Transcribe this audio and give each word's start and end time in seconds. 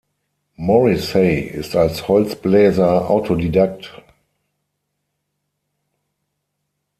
Morrissey 0.57 1.39
ist 1.41 1.75
als 1.75 2.07
Holzbläser 2.07 3.07
Autodidakt. 3.07 4.01